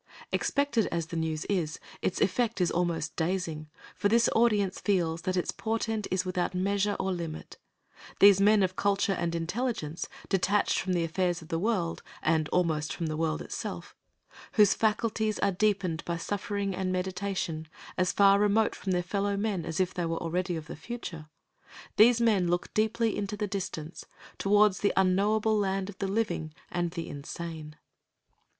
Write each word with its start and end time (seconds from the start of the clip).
Expected 0.31 0.87
as 0.87 1.05
the 1.05 1.15
news 1.15 1.45
is, 1.45 1.79
its 2.01 2.19
effect 2.21 2.59
is 2.59 2.71
almost 2.71 3.15
dazing, 3.15 3.69
for 3.93 4.09
this 4.09 4.27
audience 4.35 4.79
feels 4.79 5.21
that 5.21 5.37
its 5.37 5.51
portent 5.51 6.07
is 6.09 6.25
without 6.25 6.55
measure 6.55 6.95
or 6.99 7.11
limit. 7.13 7.59
These 8.19 8.41
men 8.41 8.63
of 8.63 8.75
culture 8.75 9.13
and 9.13 9.35
intelligence, 9.35 10.07
detached 10.27 10.79
from 10.79 10.93
the 10.93 11.03
affairs 11.03 11.43
of 11.43 11.49
the 11.49 11.59
world 11.59 12.01
and 12.23 12.49
almost 12.49 12.91
from 12.93 13.05
the 13.05 13.15
world 13.15 13.43
itself, 13.43 13.93
whose 14.53 14.73
faculties 14.73 15.37
are 15.37 15.51
deepened 15.51 16.03
by 16.03 16.17
suffering 16.17 16.73
and 16.73 16.91
meditation, 16.91 17.67
as 17.95 18.11
far 18.11 18.39
remote 18.39 18.73
from 18.73 18.93
their 18.93 19.03
fellow 19.03 19.37
men 19.37 19.67
as 19.67 19.79
if 19.79 19.93
they 19.93 20.07
were 20.07 20.17
already 20.17 20.55
of 20.55 20.65
the 20.65 20.75
Future 20.75 21.27
these 21.97 22.19
men 22.19 22.47
look 22.47 22.73
deeply 22.73 23.15
into 23.15 23.37
the 23.37 23.45
distance, 23.45 24.07
towards 24.39 24.79
the 24.79 24.93
unknowable 24.97 25.59
land 25.59 25.89
of 25.89 25.97
the 25.99 26.07
living 26.07 26.55
and 26.71 26.89
the 26.93 27.07
insane. 27.07 27.75